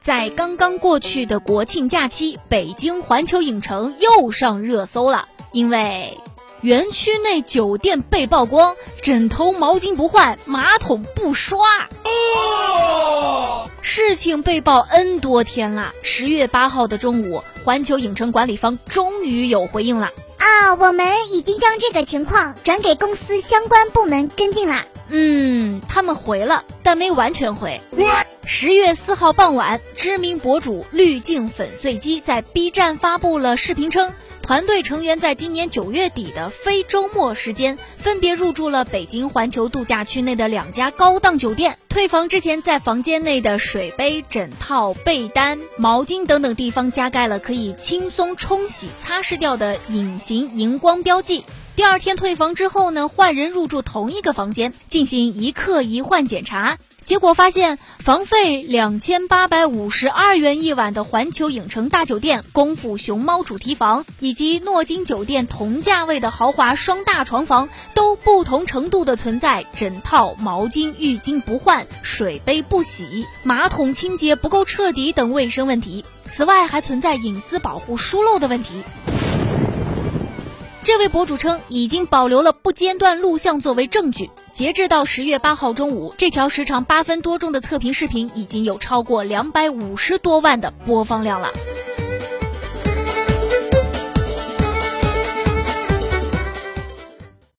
[0.00, 6.16] 在刚刚过去的国庆假期，北京环球影城又上热搜了，因为
[6.62, 11.58] 园区内酒店被曝光枕头毛巾不换，马桶不刷。
[12.04, 20.10] 哦事情被曝 N 多天了，十月八号的中午，环球影城管理方终于有回应了。
[20.38, 24.86] 啊，我们已经将这个情况转给公司相关部门跟进啦。
[25.08, 27.80] 嗯，他们回了，但没完全回。
[28.52, 34.12] 十月四号傍晚，知名博主滤镜粉碎机在 B 站发布了视频称，
[34.42, 41.78] 团队成员在今年九月底的非周末时间，分别入住了北京环球度假区内的两家高档酒店。
[41.88, 51.44] 退房之前，在房间内的水杯、枕套、被单、毛巾等等地方加盖了可以轻松冲洗、擦拭掉的隐形荧光标记。
[51.76, 56.78] 第二天退房之后呢，换人入住同一个房间，进行一客一换检查。
[57.10, 76.04] 结果发现，房费两千八百五十二元一晚的环球影城大酒店功夫熊猫主题房，以及诺金酒店同价位的豪华双大床房，都不同程度的存在枕套、毛巾、浴巾不换、水杯不洗、马桶清洁不够彻底等卫生问题。
[76.28, 78.84] 此外，还存在隐私保护疏漏的问题。
[80.90, 84.28] 这位博主称，已经保留了不间断录像作为证据。
[84.50, 91.52] 截至到十月八号中午，这条时长八分多钟的测评视频已经有超过两百五十多万的播放量了。